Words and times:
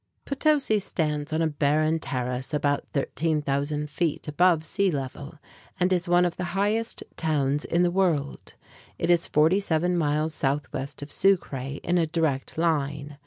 Potosí 0.25 0.81
stands 0.81 1.31
on 1.31 1.43
a 1.43 1.47
barren 1.47 1.99
terrace 1.99 2.55
about 2.55 2.87
13,000 2.93 3.87
feet 3.87 4.27
above 4.27 4.65
sea 4.65 4.89
level, 4.89 5.37
and 5.79 5.93
is 5.93 6.09
one 6.09 6.25
of 6.25 6.37
the 6.37 6.43
highest 6.57 7.03
towns 7.17 7.65
in 7.65 7.83
the 7.83 7.91
world. 7.91 8.55
It 8.97 9.11
is 9.11 9.27
47 9.27 9.95
miles 9.95 10.33
southwest 10.33 11.03
of 11.03 11.11
Sucre 11.11 11.77
in 11.83 11.99
a 11.99 12.07
direct 12.07 12.57
line. 12.57 13.19